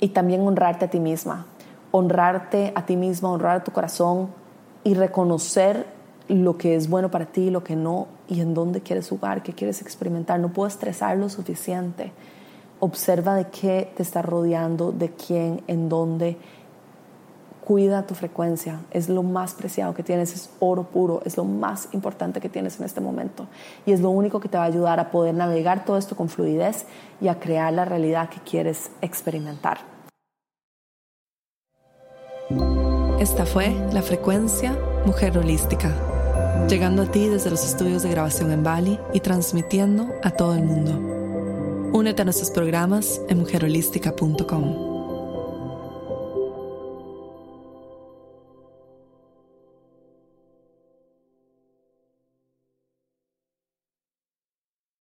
y 0.00 0.08
también 0.08 0.46
honrarte 0.46 0.84
a 0.84 0.90
ti 0.90 1.00
misma, 1.00 1.46
honrarte 1.90 2.72
a 2.74 2.86
ti 2.86 2.96
misma, 2.96 3.30
honrar 3.30 3.56
a 3.56 3.64
tu 3.64 3.72
corazón 3.72 4.28
y 4.84 4.94
reconocer 4.94 5.86
lo 6.28 6.58
que 6.58 6.76
es 6.76 6.88
bueno 6.88 7.10
para 7.10 7.26
ti, 7.26 7.50
lo 7.50 7.64
que 7.64 7.74
no, 7.74 8.06
y 8.28 8.40
en 8.40 8.54
dónde 8.54 8.82
quieres 8.82 9.08
jugar, 9.08 9.42
qué 9.42 9.52
quieres 9.52 9.80
experimentar. 9.80 10.38
No 10.38 10.52
puedo 10.52 10.68
estresar 10.68 11.16
lo 11.16 11.28
suficiente. 11.28 12.12
Observa 12.80 13.34
de 13.34 13.48
qué 13.48 13.90
te 13.96 14.02
está 14.02 14.22
rodeando, 14.22 14.92
de 14.92 15.10
quién, 15.10 15.62
en 15.66 15.88
dónde. 15.88 16.36
Cuida 17.68 18.06
tu 18.06 18.14
frecuencia, 18.14 18.80
es 18.90 19.10
lo 19.10 19.22
más 19.22 19.52
preciado 19.52 19.92
que 19.92 20.02
tienes, 20.02 20.32
es 20.32 20.48
oro 20.58 20.84
puro, 20.84 21.20
es 21.26 21.36
lo 21.36 21.44
más 21.44 21.90
importante 21.92 22.40
que 22.40 22.48
tienes 22.48 22.78
en 22.80 22.86
este 22.86 23.02
momento. 23.02 23.46
Y 23.84 23.92
es 23.92 24.00
lo 24.00 24.08
único 24.08 24.40
que 24.40 24.48
te 24.48 24.56
va 24.56 24.64
a 24.64 24.68
ayudar 24.68 24.98
a 25.00 25.10
poder 25.10 25.34
navegar 25.34 25.84
todo 25.84 25.98
esto 25.98 26.16
con 26.16 26.30
fluidez 26.30 26.86
y 27.20 27.28
a 27.28 27.38
crear 27.38 27.70
la 27.74 27.84
realidad 27.84 28.30
que 28.30 28.40
quieres 28.40 28.90
experimentar. 29.02 29.80
Esta 33.20 33.44
fue 33.44 33.68
la 33.92 34.00
frecuencia 34.00 34.74
Mujer 35.04 35.36
Holística, 35.36 35.92
llegando 36.70 37.02
a 37.02 37.10
ti 37.10 37.28
desde 37.28 37.50
los 37.50 37.66
estudios 37.66 38.02
de 38.02 38.08
grabación 38.08 38.50
en 38.50 38.64
Bali 38.64 38.98
y 39.12 39.20
transmitiendo 39.20 40.08
a 40.22 40.30
todo 40.30 40.54
el 40.54 40.64
mundo. 40.64 41.92
Únete 41.92 42.22
a 42.22 42.24
nuestros 42.24 42.50
programas 42.50 43.20
en 43.28 43.40
mujerholística.com. 43.40 44.87